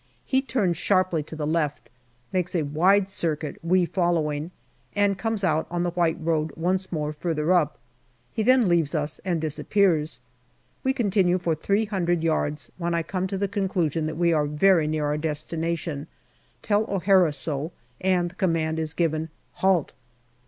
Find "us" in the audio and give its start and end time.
8.95-9.19